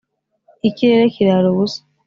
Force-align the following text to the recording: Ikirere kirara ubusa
Ikirere 0.69 1.05
kirara 1.13 1.47
ubusa 1.51 1.79